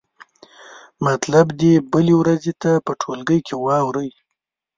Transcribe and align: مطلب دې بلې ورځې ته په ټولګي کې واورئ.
مطلب 1.05 1.45
دې 1.59 1.73
بلې 1.91 2.13
ورځې 2.21 2.53
ته 2.61 2.71
په 2.85 2.91
ټولګي 3.01 3.39
کې 3.47 3.55
واورئ. 3.63 4.09